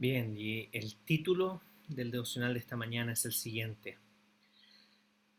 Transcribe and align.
Bien, 0.00 0.36
y 0.38 0.68
el 0.70 0.94
título 0.94 1.60
del 1.88 2.12
devocional 2.12 2.52
de 2.54 2.60
esta 2.60 2.76
mañana 2.76 3.14
es 3.14 3.24
el 3.24 3.32
siguiente. 3.32 3.98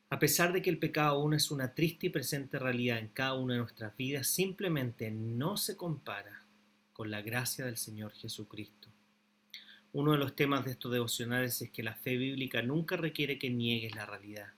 A 0.09 0.19
pesar 0.19 0.51
de 0.51 0.61
que 0.61 0.69
el 0.69 0.79
pecado 0.79 1.15
aún 1.15 1.33
es 1.33 1.49
una 1.49 1.73
triste 1.73 2.07
y 2.07 2.09
presente 2.09 2.59
realidad 2.59 2.99
en 2.99 3.07
cada 3.07 3.35
una 3.35 3.53
de 3.53 3.61
nuestras 3.61 3.95
vidas, 3.95 4.27
simplemente 4.27 5.11
no 5.11 5.55
se 5.55 5.77
compara 5.77 6.43
con 6.91 7.09
la 7.09 7.21
gracia 7.21 7.63
del 7.63 7.77
Señor 7.77 8.11
Jesucristo. 8.11 8.89
Uno 9.93 10.11
de 10.11 10.17
los 10.17 10.35
temas 10.35 10.65
de 10.65 10.71
estos 10.71 10.91
devocionales 10.91 11.61
es 11.61 11.71
que 11.71 11.81
la 11.81 11.95
fe 11.95 12.17
bíblica 12.17 12.61
nunca 12.61 12.97
requiere 12.97 13.39
que 13.39 13.49
niegues 13.49 13.95
la 13.95 14.05
realidad. 14.07 14.49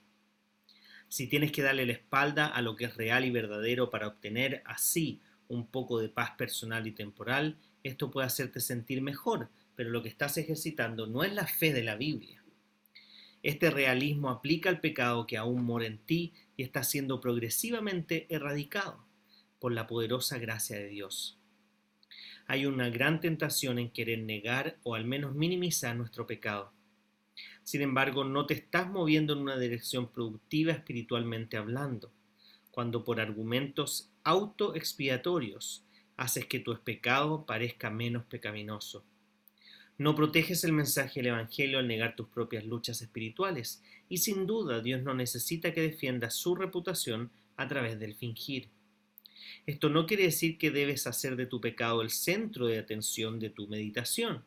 Si 1.06 1.28
tienes 1.28 1.52
que 1.52 1.62
darle 1.62 1.86
la 1.86 1.92
espalda 1.92 2.48
a 2.48 2.60
lo 2.60 2.74
que 2.74 2.86
es 2.86 2.96
real 2.96 3.24
y 3.24 3.30
verdadero 3.30 3.88
para 3.88 4.08
obtener 4.08 4.64
así 4.66 5.20
un 5.46 5.68
poco 5.68 6.00
de 6.00 6.08
paz 6.08 6.32
personal 6.32 6.88
y 6.88 6.90
temporal, 6.90 7.56
esto 7.84 8.10
puede 8.10 8.26
hacerte 8.26 8.58
sentir 8.58 9.00
mejor, 9.00 9.48
pero 9.76 9.90
lo 9.90 10.02
que 10.02 10.08
estás 10.08 10.36
ejercitando 10.38 11.06
no 11.06 11.24
es 11.24 11.32
la 11.32 11.46
fe 11.46 11.72
de 11.72 11.82
la 11.82 11.96
Biblia. 11.96 12.42
Este 13.42 13.70
realismo 13.70 14.30
aplica 14.30 14.68
al 14.70 14.80
pecado 14.80 15.26
que 15.26 15.36
aún 15.36 15.64
mora 15.64 15.86
en 15.86 15.98
ti 15.98 16.32
y 16.56 16.62
está 16.62 16.84
siendo 16.84 17.20
progresivamente 17.20 18.26
erradicado 18.28 19.04
por 19.58 19.72
la 19.72 19.86
poderosa 19.86 20.38
gracia 20.38 20.76
de 20.76 20.88
Dios. 20.88 21.38
Hay 22.46 22.66
una 22.66 22.88
gran 22.88 23.20
tentación 23.20 23.78
en 23.78 23.90
querer 23.90 24.20
negar 24.20 24.78
o 24.82 24.94
al 24.94 25.04
menos 25.04 25.34
minimizar 25.34 25.96
nuestro 25.96 26.26
pecado. 26.26 26.72
Sin 27.64 27.80
embargo, 27.82 28.24
no 28.24 28.46
te 28.46 28.54
estás 28.54 28.88
moviendo 28.88 29.32
en 29.32 29.40
una 29.40 29.58
dirección 29.58 30.08
productiva 30.08 30.72
espiritualmente 30.72 31.56
hablando, 31.56 32.12
cuando 32.70 33.04
por 33.04 33.20
argumentos 33.20 34.10
autoexpiatorios 34.24 35.84
haces 36.16 36.46
que 36.46 36.58
tu 36.60 36.76
pecado 36.80 37.46
parezca 37.46 37.90
menos 37.90 38.24
pecaminoso. 38.24 39.04
No 40.02 40.16
proteges 40.16 40.64
el 40.64 40.72
mensaje 40.72 41.20
del 41.20 41.28
Evangelio 41.28 41.78
al 41.78 41.86
negar 41.86 42.16
tus 42.16 42.26
propias 42.26 42.64
luchas 42.64 43.02
espirituales, 43.02 43.84
y 44.08 44.18
sin 44.18 44.48
duda 44.48 44.80
Dios 44.80 45.00
no 45.04 45.14
necesita 45.14 45.72
que 45.72 45.80
defiendas 45.80 46.34
su 46.34 46.56
reputación 46.56 47.30
a 47.56 47.68
través 47.68 48.00
del 48.00 48.16
fingir. 48.16 48.68
Esto 49.64 49.90
no 49.90 50.06
quiere 50.06 50.24
decir 50.24 50.58
que 50.58 50.72
debes 50.72 51.06
hacer 51.06 51.36
de 51.36 51.46
tu 51.46 51.60
pecado 51.60 52.02
el 52.02 52.10
centro 52.10 52.66
de 52.66 52.80
atención 52.80 53.38
de 53.38 53.50
tu 53.50 53.68
meditación. 53.68 54.42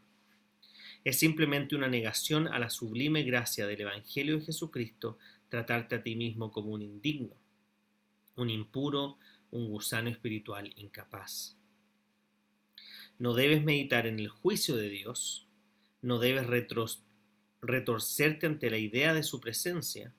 Es 1.06 1.20
simplemente 1.20 1.78
una 1.78 1.88
negación 1.88 2.50
a 2.50 2.60
la 2.60 2.70
sublime 2.70 3.24
gracia 3.24 3.66
del 3.66 3.80
Evangelio 3.80 4.38
de 4.38 4.46
Jesucristo 4.48 5.18
tratarte 5.48 5.96
a 5.96 6.04
ti 6.04 6.18
mismo 6.18 6.52
como 6.52 6.72
un 6.72 6.82
indigno, 6.82 7.34
un 8.36 8.50
impuro, 8.50 9.18
un 9.52 9.70
gusano 9.70 10.10
espiritual 10.10 10.74
incapaz. 10.76 11.56
No 13.18 13.34
debes 13.34 13.64
meditar 13.64 14.06
en 14.06 14.20
el 14.20 14.28
juicio 14.28 14.76
de 14.76 14.90
Dios, 14.90 15.45
no 16.02 16.20
debes 16.20 16.48
retorcerte 17.62 18.46
ante 18.46 18.70
la 18.70 18.78
idea 18.78 19.14
de 19.14 19.24
su 19.24 19.40
presencia, 19.40 20.14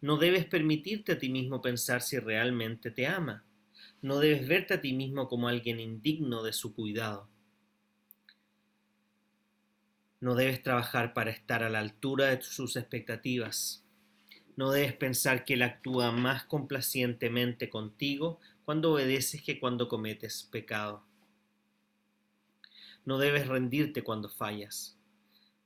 no 0.00 0.16
debes 0.16 0.44
permitirte 0.46 1.12
a 1.12 1.18
ti 1.18 1.28
mismo 1.28 1.60
pensar 1.60 2.02
si 2.02 2.18
realmente 2.18 2.90
te 2.90 3.06
ama, 3.06 3.44
no 4.00 4.18
debes 4.18 4.46
verte 4.46 4.74
a 4.74 4.80
ti 4.80 4.92
mismo 4.92 5.28
como 5.28 5.48
alguien 5.48 5.80
indigno 5.80 6.42
de 6.42 6.52
su 6.52 6.74
cuidado. 6.74 7.28
No 10.20 10.34
debes 10.34 10.62
trabajar 10.62 11.14
para 11.14 11.30
estar 11.30 11.62
a 11.62 11.70
la 11.70 11.78
altura 11.78 12.26
de 12.26 12.42
sus 12.42 12.76
expectativas. 12.76 13.84
No 14.56 14.72
debes 14.72 14.92
pensar 14.94 15.44
que 15.44 15.54
Él 15.54 15.62
actúa 15.62 16.10
más 16.10 16.44
complacientemente 16.44 17.70
contigo 17.70 18.40
cuando 18.64 18.92
obedeces 18.92 19.42
que 19.42 19.60
cuando 19.60 19.88
cometes 19.88 20.48
pecado. 20.50 21.04
No 23.04 23.18
debes 23.18 23.46
rendirte 23.46 24.02
cuando 24.02 24.28
fallas. 24.28 24.97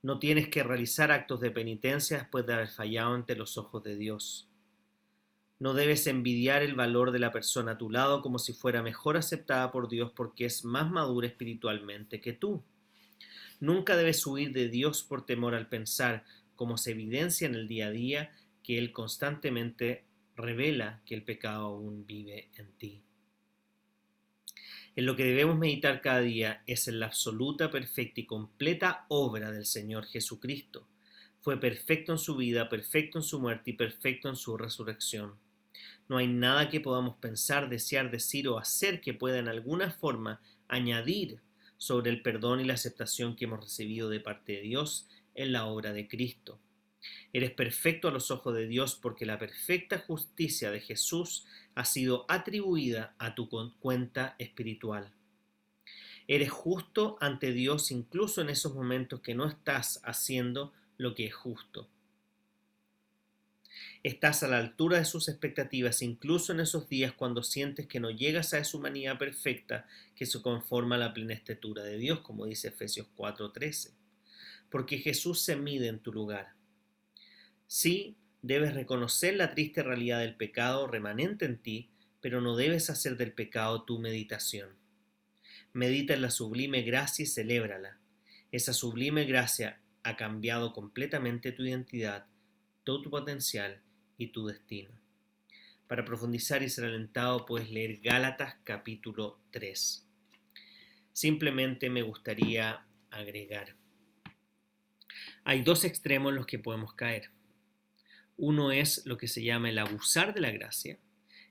No 0.03 0.19
tienes 0.19 0.49
que 0.49 0.65
realizar 0.65 1.13
actos 1.13 1.41
de 1.41 1.53
penitencia 1.53 2.19
después 2.19 2.45
de 2.45 2.55
haber 2.55 2.69
fallado 2.69 3.15
ante 3.15 3.37
los 3.37 3.57
ojos 3.57 3.85
de 3.85 3.97
Dios. 3.97 4.49
No 5.61 5.75
debes 5.75 6.09
envidiar 6.09 6.63
el 6.63 6.75
valor 6.75 7.13
de 7.13 7.21
la 7.21 7.31
persona 7.31 7.73
a 7.73 7.79
tu 7.79 7.89
lado 7.89 8.21
como 8.21 8.41
si 8.41 8.53
fuera 8.53 8.83
mejor 8.83 9.17
aceptada 9.17 9.71
por 9.71 9.89
Dios 9.89 10.11
porque 10.11 10.45
es 10.45 10.65
más 10.65 10.91
madura 10.91 11.29
espiritualmente 11.29 12.21
que 12.21 12.33
tú. 12.33 12.65
Nunca 13.61 13.97
debes 13.97 14.27
huir 14.27 14.53
de 14.53 14.69
Dios 14.69 15.05
por 15.05 15.25
temor 15.25 15.55
al 15.55 15.69
pensar, 15.69 16.25
como 16.57 16.79
se 16.79 16.91
evidencia 16.91 17.47
en 17.47 17.55
el 17.55 17.69
día 17.69 17.87
a 17.87 17.91
día, 17.93 18.33
que 18.65 18.79
Él 18.79 18.91
constantemente 18.91 20.05
revela 20.35 21.01
que 21.07 21.15
el 21.15 21.23
pecado 21.23 21.67
aún 21.67 22.05
vive 22.05 22.51
en 22.57 22.73
ti. 22.73 23.05
En 24.95 25.07
lo 25.07 25.17
que 25.17 25.25
debemos 25.25 25.57
meditar 25.57 26.03
cada 26.03 26.21
día 26.21 26.63
es 26.67 26.87
en 26.87 27.01
la 27.01 27.07
absoluta, 27.07 27.71
perfecta 27.71 28.21
y 28.21 28.27
completa 28.27 29.07
obra 29.09 29.51
del 29.51 29.65
Señor 29.65 30.05
Jesucristo. 30.05 30.87
Fue 31.41 31.59
perfecto 31.59 32.13
en 32.13 32.19
su 32.19 32.37
vida, 32.37 32.69
perfecto 32.69 33.19
en 33.19 33.25
su 33.25 33.41
muerte 33.41 33.71
y 33.71 33.75
perfecto 33.75 34.29
en 34.29 34.37
su 34.37 34.59
resurrección. 34.59 35.35
No 36.09 36.19
hay 36.19 36.27
nada 36.27 36.69
que 36.69 36.81
podamos 36.81 37.17
pensar, 37.17 37.71
desear, 37.71 38.11
decir 38.11 38.49
o 38.49 38.59
hacer 38.59 39.01
que 39.01 39.15
pueda 39.15 39.39
en 39.39 39.49
alguna 39.49 39.91
forma 39.91 40.43
añadir 40.69 41.41
sobre 41.79 42.11
el 42.11 42.21
perdón 42.21 42.61
y 42.61 42.65
la 42.65 42.75
aceptación 42.75 43.35
que 43.35 43.47
hemos 43.47 43.61
recibido 43.61 44.11
de 44.11 44.21
parte 44.21 44.53
de 44.53 44.61
Dios 44.61 45.09
en 45.35 45.53
la 45.53 45.65
obra 45.65 45.95
de 45.95 46.07
Cristo. 46.07 46.61
Eres 47.33 47.51
perfecto 47.51 48.09
a 48.09 48.13
los 48.13 48.31
ojos 48.31 48.55
de 48.55 48.67
Dios 48.67 48.95
porque 48.95 49.27
la 49.27 49.39
perfecta 49.39 49.99
justicia 49.99 50.71
de 50.71 50.81
Jesús 50.81 51.47
ha 51.75 51.85
sido 51.85 52.25
atribuida 52.29 53.15
a 53.19 53.35
tu 53.35 53.49
cuenta 53.49 54.37
espiritual. 54.39 55.13
Eres 56.29 56.51
justo 56.51 57.17
ante 57.21 57.53
Dios 57.53 57.91
incluso 57.91 58.41
en 58.41 58.51
esos 58.51 58.75
momentos 58.75 59.21
que 59.21 59.35
no 59.35 59.47
estás 59.47 60.01
haciendo 60.05 60.73
lo 60.97 61.15
que 61.15 61.27
es 61.27 61.35
justo. 61.35 61.89
Estás 64.03 64.43
a 64.43 64.49
la 64.49 64.59
altura 64.59 64.99
de 64.99 65.05
sus 65.05 65.29
expectativas 65.29 66.03
incluso 66.03 66.53
en 66.53 66.61
esos 66.61 66.89
días 66.89 67.13
cuando 67.13 67.43
sientes 67.43 67.87
que 67.87 68.01
no 68.01 68.11
llegas 68.11 68.53
a 68.53 68.59
esa 68.59 68.77
humanidad 68.77 69.19
perfecta 69.19 69.87
que 70.17 70.27
se 70.27 70.43
conforma 70.43 70.97
a 70.97 70.99
la 70.99 71.15
plena 71.15 71.35
estatura 71.35 71.83
de 71.83 71.99
Dios, 71.99 72.21
como 72.21 72.47
dice 72.47 72.69
Efesios 72.69 73.07
4:13. 73.17 73.93
Porque 74.71 74.99
Jesús 74.99 75.41
se 75.43 75.55
mide 75.55 75.89
en 75.89 76.01
tu 76.01 76.13
lugar. 76.13 76.55
Sí, 77.67 78.17
debes 78.43 78.75
reconocer 78.75 79.37
la 79.37 79.55
triste 79.55 79.83
realidad 79.83 80.21
del 80.21 80.35
pecado 80.35 80.87
remanente 80.89 81.45
en 81.45 81.59
ti, 81.59 81.91
pero 82.21 82.41
no 82.41 82.57
debes 82.57 82.91
hacer 82.91 83.17
del 83.17 83.33
pecado 83.33 83.85
tu 83.85 83.99
meditación. 83.99 84.71
Medita 85.73 86.13
en 86.15 86.23
la 86.23 86.31
sublime 86.31 86.83
gracia 86.83 87.23
y 87.23 87.27
celébrala. 87.27 87.99
Esa 88.51 88.73
sublime 88.73 89.25
gracia 89.25 89.81
ha 90.03 90.17
cambiado 90.17 90.73
completamente 90.73 91.53
tu 91.53 91.63
identidad, 91.63 92.27
todo 92.85 93.03
tu 93.03 93.11
potencial 93.11 93.81
y 94.19 94.29
tu 94.29 94.47
destino. 94.47 94.91
Para 95.87 96.05
profundizar 96.05 96.63
y 96.63 96.69
ser 96.69 96.87
alentado 96.87 97.47
puedes 97.47 97.71
leer 97.71 98.01
Gálatas 98.01 98.57
capítulo 98.65 99.39
3. 99.51 100.07
Simplemente 101.13 101.91
me 101.91 102.03
gustaría 102.03 102.85
agregar. 103.11 103.77
Hay 105.45 105.63
dos 105.63 105.85
extremos 105.85 106.31
en 106.31 106.37
los 106.37 106.47
que 106.47 106.59
podemos 106.59 106.95
caer. 106.95 107.31
Uno 108.37 108.73
es 108.73 109.07
lo 109.07 109.19
que 109.19 109.29
se 109.29 109.43
llama 109.43 109.71
el 109.71 109.79
abusar 109.79 110.35
de 110.35 110.41
la 110.41 110.51
gracia, 110.51 110.99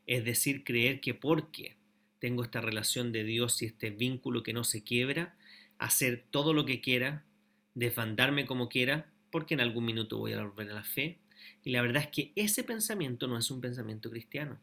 es 0.07 0.25
decir, 0.25 0.63
creer 0.63 0.99
que 0.99 1.13
porque 1.13 1.77
tengo 2.19 2.43
esta 2.43 2.61
relación 2.61 3.11
de 3.11 3.23
Dios 3.23 3.61
y 3.61 3.65
este 3.65 3.89
vínculo 3.89 4.43
que 4.43 4.53
no 4.53 4.63
se 4.63 4.83
quiebra, 4.83 5.35
hacer 5.77 6.23
todo 6.29 6.53
lo 6.53 6.65
que 6.65 6.81
quiera, 6.81 7.25
desbandarme 7.73 8.45
como 8.45 8.69
quiera, 8.69 9.11
porque 9.31 9.53
en 9.53 9.61
algún 9.61 9.85
minuto 9.85 10.19
voy 10.19 10.33
a 10.33 10.43
volver 10.43 10.69
a 10.69 10.75
la 10.75 10.83
fe. 10.83 11.19
Y 11.63 11.71
la 11.71 11.81
verdad 11.81 12.03
es 12.03 12.09
que 12.09 12.31
ese 12.35 12.63
pensamiento 12.63 13.27
no 13.27 13.37
es 13.37 13.49
un 13.49 13.61
pensamiento 13.61 14.11
cristiano. 14.11 14.59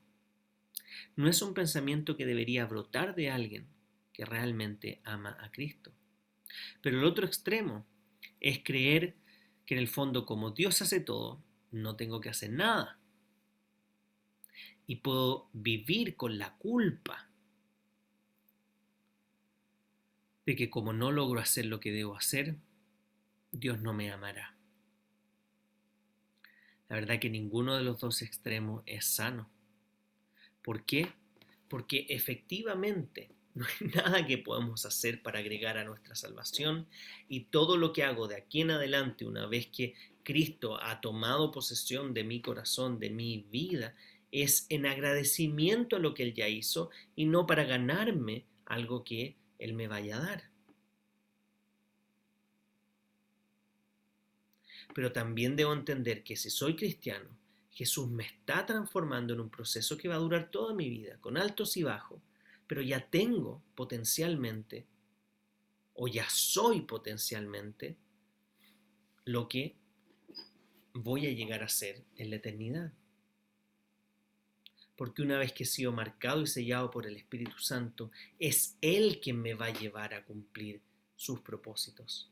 No 1.16 1.28
es 1.28 1.42
un 1.42 1.54
pensamiento 1.54 2.16
que 2.16 2.26
debería 2.26 2.66
brotar 2.66 3.14
de 3.14 3.30
alguien 3.30 3.66
que 4.12 4.24
realmente 4.24 5.00
ama 5.04 5.36
a 5.40 5.50
Cristo. 5.50 5.92
Pero 6.80 6.98
el 6.98 7.04
otro 7.04 7.26
extremo 7.26 7.86
es 8.40 8.60
creer 8.62 9.16
que 9.66 9.74
en 9.74 9.80
el 9.80 9.88
fondo 9.88 10.26
como 10.26 10.52
Dios 10.52 10.80
hace 10.82 11.00
todo, 11.00 11.42
no 11.70 11.96
tengo 11.96 12.20
que 12.20 12.30
hacer 12.30 12.50
nada. 12.50 12.98
y 14.90 14.96
puedo 14.96 15.50
vivir 15.52 16.16
con 16.16 16.38
la 16.38 16.56
culpa 16.56 17.28
de 20.46 20.56
que 20.56 20.70
como 20.70 20.94
no 20.94 21.12
logro 21.12 21.40
hacer 21.40 21.66
lo 21.66 21.78
que 21.78 21.92
debo 21.92 22.16
hacer, 22.16 22.56
Dios 23.52 23.82
no 23.82 23.92
me 23.92 24.10
amará. 24.10 24.56
La 26.88 26.96
verdad 26.96 27.20
que 27.20 27.28
ninguno 27.28 27.76
de 27.76 27.82
los 27.82 28.00
dos 28.00 28.22
extremos 28.22 28.82
es 28.86 29.04
sano. 29.04 29.50
¿Por 30.62 30.86
qué? 30.86 31.12
Porque 31.68 32.06
efectivamente 32.08 33.30
no 33.54 33.66
hay 33.66 33.88
nada 33.94 34.26
que 34.26 34.38
podamos 34.38 34.86
hacer 34.86 35.22
para 35.22 35.40
agregar 35.40 35.76
a 35.76 35.84
nuestra 35.84 36.14
salvación 36.14 36.86
y 37.28 37.40
todo 37.40 37.76
lo 37.76 37.92
que 37.92 38.04
hago 38.04 38.26
de 38.26 38.36
aquí 38.36 38.62
en 38.62 38.70
adelante, 38.70 39.26
una 39.26 39.46
vez 39.46 39.66
que 39.66 39.94
Cristo 40.22 40.80
ha 40.82 41.00
tomado 41.00 41.50
posesión 41.50 42.12
de 42.14 42.24
mi 42.24 42.40
corazón, 42.40 42.98
de 42.98 43.10
mi 43.10 43.46
vida, 43.50 43.94
es 44.30 44.66
en 44.68 44.86
agradecimiento 44.86 45.96
a 45.96 45.98
lo 45.98 46.14
que 46.14 46.22
Él 46.22 46.34
ya 46.34 46.48
hizo 46.48 46.90
y 47.16 47.24
no 47.24 47.46
para 47.46 47.64
ganarme 47.64 48.44
algo 48.66 49.04
que 49.04 49.36
Él 49.58 49.74
me 49.74 49.88
vaya 49.88 50.18
a 50.18 50.20
dar. 50.20 50.50
Pero 54.94 55.12
también 55.12 55.56
debo 55.56 55.72
entender 55.72 56.22
que 56.24 56.36
si 56.36 56.50
soy 56.50 56.76
cristiano, 56.76 57.28
Jesús 57.70 58.08
me 58.08 58.24
está 58.24 58.66
transformando 58.66 59.34
en 59.34 59.40
un 59.40 59.50
proceso 59.50 59.96
que 59.96 60.08
va 60.08 60.16
a 60.16 60.18
durar 60.18 60.50
toda 60.50 60.74
mi 60.74 60.88
vida, 60.88 61.16
con 61.20 61.36
altos 61.36 61.76
y 61.76 61.84
bajos, 61.84 62.20
pero 62.66 62.82
ya 62.82 63.08
tengo 63.08 63.62
potencialmente, 63.74 64.84
o 65.94 66.08
ya 66.08 66.28
soy 66.28 66.80
potencialmente, 66.80 67.96
lo 69.24 69.48
que 69.48 69.76
voy 71.02 71.26
a 71.26 71.32
llegar 71.32 71.62
a 71.62 71.68
ser 71.68 72.02
en 72.16 72.30
la 72.30 72.36
eternidad. 72.36 72.92
Porque 74.96 75.22
una 75.22 75.38
vez 75.38 75.52
que 75.52 75.62
he 75.62 75.66
sido 75.66 75.92
marcado 75.92 76.42
y 76.42 76.46
sellado 76.46 76.90
por 76.90 77.06
el 77.06 77.16
Espíritu 77.16 77.58
Santo, 77.58 78.10
es 78.38 78.76
Él 78.80 79.20
quien 79.22 79.40
me 79.40 79.54
va 79.54 79.66
a 79.66 79.72
llevar 79.72 80.12
a 80.12 80.24
cumplir 80.24 80.80
sus 81.14 81.40
propósitos. 81.40 82.30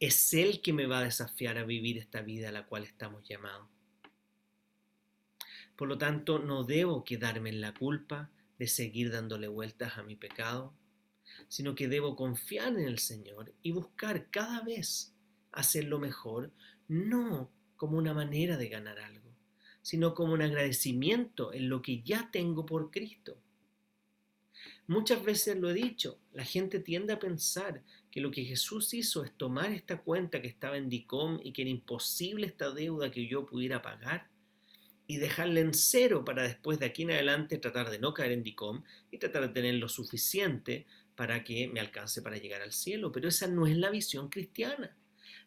Es 0.00 0.32
Él 0.32 0.62
que 0.62 0.72
me 0.72 0.86
va 0.86 1.00
a 1.00 1.04
desafiar 1.04 1.58
a 1.58 1.64
vivir 1.64 1.98
esta 1.98 2.22
vida 2.22 2.48
a 2.48 2.52
la 2.52 2.66
cual 2.66 2.84
estamos 2.84 3.26
llamados. 3.28 3.68
Por 5.76 5.88
lo 5.88 5.98
tanto, 5.98 6.38
no 6.38 6.64
debo 6.64 7.04
quedarme 7.04 7.50
en 7.50 7.60
la 7.60 7.74
culpa 7.74 8.30
de 8.58 8.66
seguir 8.66 9.10
dándole 9.10 9.48
vueltas 9.48 9.98
a 9.98 10.02
mi 10.02 10.16
pecado, 10.16 10.72
sino 11.48 11.74
que 11.74 11.86
debo 11.86 12.16
confiar 12.16 12.68
en 12.68 12.86
el 12.86 12.98
Señor 12.98 13.52
y 13.62 13.72
buscar 13.72 14.30
cada 14.30 14.62
vez 14.62 15.12
hacerlo 15.52 15.98
mejor, 15.98 16.50
no 16.88 17.50
como 17.76 17.98
una 17.98 18.14
manera 18.14 18.56
de 18.56 18.68
ganar 18.68 18.98
algo, 18.98 19.30
sino 19.82 20.14
como 20.14 20.32
un 20.32 20.42
agradecimiento 20.42 21.52
en 21.52 21.68
lo 21.68 21.82
que 21.82 22.02
ya 22.02 22.30
tengo 22.32 22.66
por 22.66 22.90
Cristo. 22.90 23.38
Muchas 24.88 25.24
veces 25.24 25.56
lo 25.56 25.70
he 25.70 25.74
dicho, 25.74 26.18
la 26.32 26.44
gente 26.44 26.78
tiende 26.78 27.12
a 27.12 27.18
pensar 27.18 27.82
que 28.10 28.20
lo 28.20 28.30
que 28.30 28.44
Jesús 28.44 28.94
hizo 28.94 29.24
es 29.24 29.32
tomar 29.36 29.72
esta 29.72 30.00
cuenta 30.00 30.40
que 30.40 30.48
estaba 30.48 30.76
en 30.76 30.88
DICOM 30.88 31.40
y 31.42 31.52
que 31.52 31.62
era 31.62 31.70
imposible 31.70 32.46
esta 32.46 32.70
deuda 32.70 33.10
que 33.10 33.26
yo 33.26 33.46
pudiera 33.46 33.82
pagar 33.82 34.28
y 35.08 35.18
dejarla 35.18 35.60
en 35.60 35.74
cero 35.74 36.24
para 36.24 36.42
después 36.42 36.78
de 36.78 36.86
aquí 36.86 37.02
en 37.02 37.12
adelante 37.12 37.58
tratar 37.58 37.90
de 37.90 37.98
no 37.98 38.14
caer 38.14 38.32
en 38.32 38.42
DICOM 38.42 38.82
y 39.10 39.18
tratar 39.18 39.42
de 39.42 39.54
tener 39.54 39.74
lo 39.74 39.88
suficiente 39.88 40.86
para 41.14 41.44
que 41.44 41.68
me 41.68 41.80
alcance 41.80 42.22
para 42.22 42.38
llegar 42.38 42.62
al 42.62 42.72
cielo. 42.72 43.12
Pero 43.12 43.28
esa 43.28 43.46
no 43.46 43.66
es 43.66 43.76
la 43.76 43.90
visión 43.90 44.28
cristiana. 44.28 44.96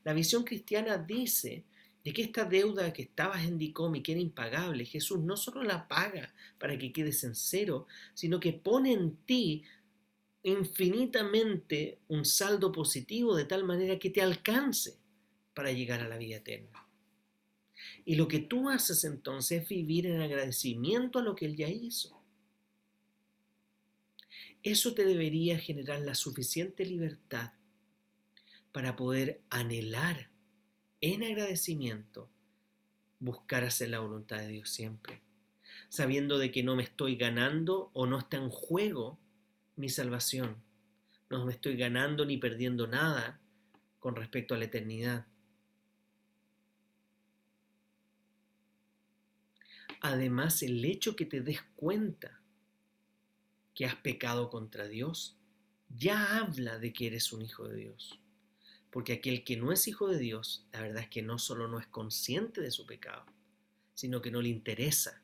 La 0.03 0.13
visión 0.13 0.43
cristiana 0.43 0.97
dice 0.97 1.65
de 2.03 2.13
que 2.13 2.21
esta 2.21 2.45
deuda 2.45 2.93
que 2.93 3.03
estabas 3.03 3.43
en 3.43 3.57
DICOM 3.57 4.01
que 4.01 4.13
era 4.13 4.21
impagable, 4.21 4.85
Jesús 4.85 5.19
no 5.19 5.35
solo 5.35 5.63
la 5.63 5.87
paga 5.87 6.33
para 6.57 6.77
que 6.77 6.91
quedes 6.91 7.23
en 7.23 7.35
cero, 7.35 7.87
sino 8.13 8.39
que 8.39 8.53
pone 8.53 8.93
en 8.93 9.17
ti 9.25 9.63
infinitamente 10.43 11.99
un 12.07 12.23
saldo 12.25 12.71
positivo 12.71 13.35
de 13.35 13.45
tal 13.45 13.65
manera 13.65 13.99
que 13.99 14.09
te 14.09 14.21
alcance 14.21 14.97
para 15.53 15.71
llegar 15.71 16.01
a 16.01 16.07
la 16.07 16.17
vida 16.17 16.37
eterna. 16.37 16.87
Y 18.05 18.15
lo 18.15 18.27
que 18.27 18.39
tú 18.39 18.69
haces 18.69 19.03
entonces 19.03 19.63
es 19.63 19.69
vivir 19.69 20.07
en 20.07 20.21
agradecimiento 20.21 21.19
a 21.19 21.21
lo 21.23 21.35
que 21.35 21.45
Él 21.45 21.55
ya 21.55 21.67
hizo. 21.67 22.19
Eso 24.63 24.93
te 24.93 25.05
debería 25.05 25.59
generar 25.59 26.01
la 26.01 26.15
suficiente 26.15 26.85
libertad 26.85 27.53
para 28.71 28.95
poder 28.95 29.41
anhelar 29.49 30.28
en 31.01 31.23
agradecimiento 31.23 32.29
buscar 33.19 33.63
hacer 33.63 33.89
la 33.89 33.99
voluntad 33.99 34.37
de 34.37 34.47
Dios 34.47 34.69
siempre, 34.69 35.21
sabiendo 35.89 36.37
de 36.37 36.51
que 36.51 36.63
no 36.63 36.75
me 36.75 36.83
estoy 36.83 37.15
ganando 37.15 37.89
o 37.93 38.05
no 38.05 38.19
está 38.19 38.37
en 38.37 38.49
juego 38.49 39.19
mi 39.75 39.89
salvación. 39.89 40.57
No 41.29 41.45
me 41.45 41.53
estoy 41.53 41.77
ganando 41.77 42.25
ni 42.25 42.37
perdiendo 42.37 42.87
nada 42.87 43.39
con 43.99 44.15
respecto 44.15 44.55
a 44.55 44.57
la 44.57 44.65
eternidad. 44.65 45.27
Además, 50.01 50.63
el 50.63 50.83
hecho 50.85 51.15
que 51.15 51.25
te 51.25 51.41
des 51.41 51.61
cuenta 51.75 52.41
que 53.75 53.85
has 53.85 53.95
pecado 53.95 54.49
contra 54.49 54.87
Dios 54.87 55.37
ya 55.89 56.37
habla 56.37 56.77
de 56.77 56.93
que 56.93 57.07
eres 57.07 57.31
un 57.33 57.41
hijo 57.41 57.67
de 57.67 57.75
Dios. 57.77 58.18
Porque 58.91 59.13
aquel 59.13 59.43
que 59.43 59.57
no 59.57 59.71
es 59.71 59.87
hijo 59.87 60.07
de 60.07 60.17
Dios, 60.17 60.65
la 60.71 60.81
verdad 60.81 61.03
es 61.03 61.09
que 61.09 61.21
no 61.21 61.37
solo 61.37 61.67
no 61.67 61.79
es 61.79 61.87
consciente 61.87 62.61
de 62.61 62.71
su 62.71 62.85
pecado, 62.85 63.25
sino 63.93 64.21
que 64.21 64.31
no 64.31 64.41
le 64.41 64.49
interesa 64.49 65.21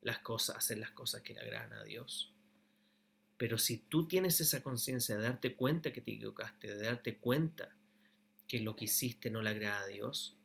las 0.00 0.20
cosas, 0.20 0.56
hacer 0.56 0.78
las 0.78 0.90
cosas 0.90 1.22
que 1.22 1.34
le 1.34 1.40
agradan 1.40 1.72
a 1.74 1.84
Dios. 1.84 2.32
Pero 3.36 3.58
si 3.58 3.78
tú 3.78 4.06
tienes 4.06 4.40
esa 4.40 4.62
conciencia 4.62 5.16
de 5.16 5.24
darte 5.24 5.56
cuenta 5.56 5.92
que 5.92 6.00
te 6.00 6.12
equivocaste, 6.12 6.74
de 6.74 6.84
darte 6.84 7.18
cuenta 7.18 7.74
que 8.46 8.60
lo 8.60 8.76
que 8.76 8.84
hiciste 8.84 9.30
no 9.30 9.42
le 9.42 9.50
agrada 9.50 9.80
a 9.80 9.86
Dios, 9.86 10.36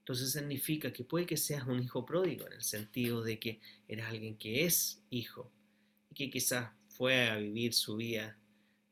entonces 0.00 0.32
significa 0.32 0.90
que 0.90 1.04
puede 1.04 1.26
que 1.26 1.36
seas 1.36 1.66
un 1.66 1.82
hijo 1.82 2.06
pródigo, 2.06 2.46
en 2.46 2.54
el 2.54 2.62
sentido 2.62 3.22
de 3.22 3.38
que 3.38 3.60
eres 3.86 4.06
alguien 4.06 4.38
que 4.38 4.64
es 4.64 5.02
hijo 5.10 5.52
y 6.10 6.14
que 6.14 6.30
quizás 6.30 6.70
fue 6.88 7.28
a 7.28 7.36
vivir 7.36 7.74
su 7.74 7.96
vida 7.96 8.38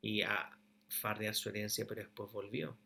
y 0.02 0.20
a 0.20 0.50
fardear 0.88 1.34
su 1.34 1.48
herencia, 1.48 1.86
pero 1.86 2.02
después 2.02 2.30
volvió. 2.30 2.76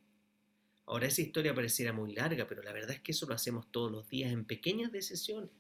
Ahora 0.91 1.07
esa 1.07 1.23
historia 1.23 1.55
pareciera 1.55 1.93
muy 1.93 2.13
larga, 2.17 2.49
pero 2.49 2.65
la 2.65 2.73
verdad 2.73 2.91
es 2.91 3.01
que 3.01 3.13
eso 3.13 3.25
lo 3.25 3.35
hacemos 3.35 3.71
todos 3.71 3.93
los 3.93 4.09
días 4.09 4.33
en 4.33 4.45
pequeñas 4.45 4.91
decisiones, 4.91 5.53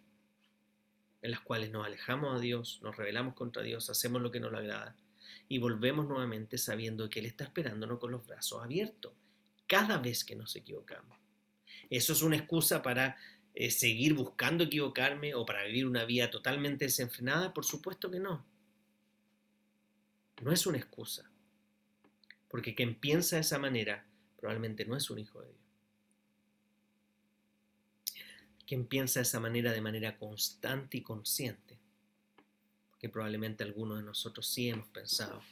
en 1.22 1.30
las 1.30 1.38
cuales 1.38 1.70
nos 1.70 1.86
alejamos 1.86 2.36
a 2.36 2.40
Dios, 2.40 2.80
nos 2.82 2.96
rebelamos 2.96 3.34
contra 3.34 3.62
Dios, 3.62 3.88
hacemos 3.90 4.20
lo 4.20 4.32
que 4.32 4.40
nos 4.40 4.50
le 4.50 4.58
agrada 4.58 4.96
y 5.48 5.58
volvemos 5.58 6.08
nuevamente 6.08 6.58
sabiendo 6.58 7.08
que 7.08 7.20
Él 7.20 7.26
está 7.26 7.44
esperándonos 7.44 8.00
con 8.00 8.10
los 8.10 8.26
brazos 8.26 8.60
abiertos 8.60 9.12
cada 9.68 9.98
vez 9.98 10.24
que 10.24 10.34
nos 10.34 10.56
equivocamos. 10.56 11.16
¿Eso 11.90 12.12
es 12.12 12.22
una 12.22 12.34
excusa 12.34 12.82
para 12.82 13.16
eh, 13.54 13.70
seguir 13.70 14.14
buscando 14.14 14.64
equivocarme 14.64 15.36
o 15.36 15.46
para 15.46 15.62
vivir 15.62 15.86
una 15.86 16.04
vida 16.04 16.28
totalmente 16.28 16.86
desenfrenada? 16.86 17.54
Por 17.54 17.64
supuesto 17.64 18.10
que 18.10 18.18
no. 18.18 18.44
No 20.42 20.50
es 20.50 20.66
una 20.66 20.78
excusa. 20.78 21.30
Porque 22.48 22.74
quien 22.74 22.96
piensa 22.96 23.36
de 23.36 23.42
esa 23.42 23.60
manera 23.60 24.09
probablemente 24.40 24.86
no 24.86 24.96
es 24.96 25.10
un 25.10 25.18
hijo 25.18 25.40
de 25.42 25.48
Dios. 25.48 25.60
Quien 28.66 28.86
piensa 28.86 29.20
de 29.20 29.24
esa 29.24 29.40
manera 29.40 29.72
de 29.72 29.80
manera 29.80 30.16
constante 30.16 30.96
y 30.96 31.02
consciente, 31.02 31.78
que 32.98 33.08
probablemente 33.08 33.64
algunos 33.64 33.98
de 33.98 34.04
nosotros 34.04 34.46
sí 34.46 34.68
hemos 34.68 34.88
pensado 34.88 35.42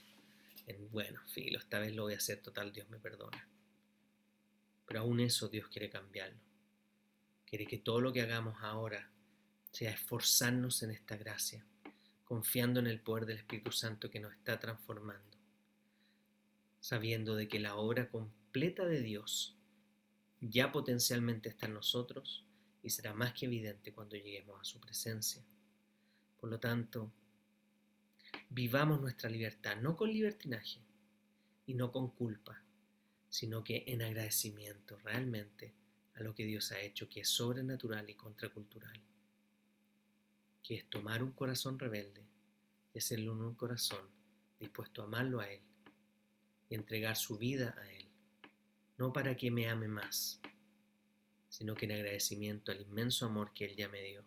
en, 0.67 0.91
bueno, 0.91 1.21
filo, 1.29 1.59
esta 1.59 1.79
vez 1.79 1.95
lo 1.95 2.05
voy 2.05 2.15
a 2.15 2.19
hacer 2.19 2.41
total, 2.41 2.73
Dios 2.73 2.89
me 2.89 2.99
perdona. 2.99 3.47
Pero 4.87 5.01
aún 5.01 5.21
eso 5.21 5.49
Dios 5.49 5.69
quiere 5.69 5.91
cambiarlo. 5.91 6.39
Quiere 7.45 7.67
que 7.67 7.79
todo 7.79 8.01
lo 8.01 8.13
que 8.13 8.23
hagamos 8.23 8.57
ahora 8.63 9.11
sea 9.73 9.91
esforzarnos 9.91 10.83
en 10.83 10.91
esta 10.91 11.17
gracia, 11.17 11.65
confiando 12.25 12.81
en 12.81 12.87
el 12.87 13.01
poder 13.01 13.27
del 13.27 13.39
Espíritu 13.39 13.73
Santo 13.73 14.11
que 14.11 14.21
nos 14.21 14.33
está 14.33 14.59
transformando, 14.59 15.37
sabiendo 16.81 17.35
de 17.35 17.49
que 17.49 17.59
la 17.59 17.77
obra 17.77 18.09
completa 18.09 18.38
de 18.53 19.03
Dios 19.03 19.57
ya 20.41 20.73
potencialmente 20.73 21.49
está 21.49 21.67
en 21.67 21.75
nosotros 21.75 22.45
y 22.83 22.91
será 22.91 23.15
más 23.15 23.33
que 23.33 23.47
evidente 23.47 23.93
cuando 23.93 24.17
lleguemos 24.17 24.61
a 24.61 24.65
su 24.65 24.81
presencia. 24.81 25.43
Por 26.41 26.51
lo 26.51 26.59
tanto, 26.59 27.11
vivamos 28.51 29.01
nuestra 29.01 29.29
libertad 29.29 29.77
no 29.77 29.97
con 29.97 30.13
libertinaje 30.13 30.81
y 31.67 31.75
no 31.75 31.91
con 31.91 32.11
culpa, 32.11 32.63
sino 33.29 33.63
que 33.63 33.85
en 33.87 34.03
agradecimiento 34.03 34.99
realmente 34.99 35.73
a 36.15 36.23
lo 36.23 36.35
que 36.35 36.45
Dios 36.45 36.73
ha 36.73 36.81
hecho, 36.81 37.09
que 37.09 37.21
es 37.21 37.29
sobrenatural 37.29 38.09
y 38.09 38.15
contracultural, 38.15 39.01
que 40.63 40.77
es 40.77 40.85
tomar 40.89 41.23
un 41.23 41.33
corazón 41.33 41.79
rebelde 41.79 42.25
y 42.95 42.99
hacerlo 42.99 43.33
un 43.33 43.55
corazón 43.55 44.09
dispuesto 44.59 45.03
a 45.03 45.05
amarlo 45.05 45.41
a 45.41 45.51
Él 45.51 45.61
y 46.69 46.75
entregar 46.75 47.17
su 47.17 47.39
vida 47.39 47.75
a 47.79 47.91
Él, 47.93 47.98
no 48.99 49.13
para 49.13 49.37
que 49.37 49.51
me 49.51 49.69
ame 49.69 49.89
más, 49.89 50.41
sino 51.49 51.75
que 51.75 51.87
en 51.87 51.93
agradecimiento 51.93 52.73
al 52.73 52.81
inmenso 52.81 53.27
amor 53.27 53.53
que 53.55 53.65
Él 53.65 53.77
ya 53.77 53.89
me 53.89 54.03
dio, 54.03 54.25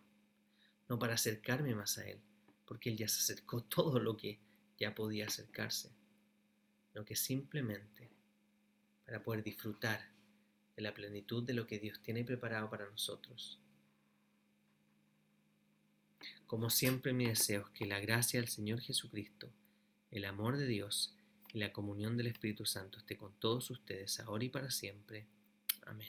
no 0.88 0.98
para 0.98 1.14
acercarme 1.14 1.74
más 1.74 1.98
a 1.98 2.08
Él, 2.08 2.20
porque 2.66 2.90
Él 2.90 2.96
ya 2.96 3.06
se 3.06 3.20
acercó 3.20 3.62
todo 3.64 4.00
lo 4.00 4.16
que 4.16 4.40
ya 4.78 4.94
podía 4.94 5.26
acercarse, 5.26 5.92
sino 6.90 7.04
que 7.04 7.14
simplemente 7.14 8.10
para 9.04 9.22
poder 9.22 9.44
disfrutar 9.44 10.10
de 10.74 10.82
la 10.82 10.94
plenitud 10.94 11.44
de 11.44 11.52
lo 11.52 11.66
que 11.66 11.78
Dios 11.78 12.00
tiene 12.00 12.24
preparado 12.24 12.70
para 12.70 12.88
nosotros. 12.88 13.60
Como 16.46 16.70
siempre 16.70 17.12
mi 17.12 17.26
deseo 17.26 17.66
es 17.66 17.70
que 17.70 17.86
la 17.86 18.00
gracia 18.00 18.40
del 18.40 18.48
Señor 18.48 18.80
Jesucristo, 18.80 19.52
el 20.10 20.24
amor 20.24 20.56
de 20.56 20.66
Dios 20.66 21.14
y 21.52 21.58
la 21.58 21.72
comunión 21.72 22.16
del 22.16 22.28
Espíritu 22.28 22.64
Santo 22.64 22.98
esté 22.98 23.16
con 23.16 23.32
todos 23.38 23.70
ustedes 23.70 24.20
ahora 24.20 24.44
y 24.44 24.48
para 24.48 24.70
siempre. 24.70 25.26
Amén. 25.86 26.08